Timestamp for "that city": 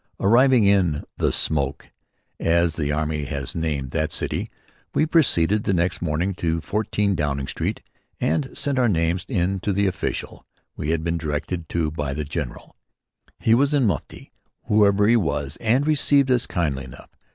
3.91-4.47